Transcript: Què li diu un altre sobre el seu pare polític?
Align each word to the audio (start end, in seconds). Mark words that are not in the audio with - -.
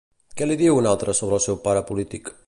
Què 0.39 0.45
li 0.47 0.55
diu 0.61 0.77
un 0.79 0.87
altre 0.93 1.13
sobre 1.19 1.39
el 1.39 1.43
seu 1.47 1.59
pare 1.67 1.85
polític? 1.91 2.33